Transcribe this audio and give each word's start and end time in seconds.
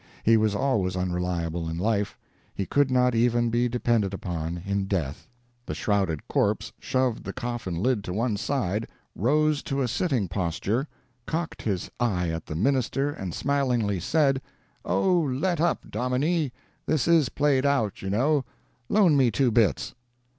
He 0.23 0.35
was 0.35 0.55
always 0.55 0.95
unreliable 0.97 1.69
in 1.69 1.77
life—he 1.77 2.65
could 2.65 2.89
not 2.89 3.13
even 3.13 3.51
be 3.51 3.69
depended 3.69 4.15
upon 4.15 4.63
in 4.65 4.85
death. 4.87 5.27
The 5.67 5.75
shrouded 5.75 6.27
corpse 6.27 6.71
shoved 6.79 7.23
the 7.23 7.31
coffin 7.33 7.75
lid 7.75 8.03
to 8.05 8.13
one 8.13 8.35
side, 8.37 8.87
rose 9.15 9.61
to 9.61 9.83
a 9.83 9.87
sitting 9.87 10.27
posture, 10.27 10.87
cocked 11.27 11.61
his 11.61 11.91
eye 11.99 12.29
at 12.31 12.47
the 12.47 12.55
minister 12.55 13.11
and 13.11 13.31
smilingly 13.31 13.99
said, 13.99 14.41
"O 14.83 15.19
let 15.19 15.61
up, 15.61 15.91
Dominie, 15.91 16.51
this 16.87 17.07
is 17.07 17.29
played 17.29 17.63
out, 17.63 18.01
you 18.01 18.09
know—loan 18.09 19.15
me 19.15 19.29
two 19.29 19.51
bits!" 19.51 19.93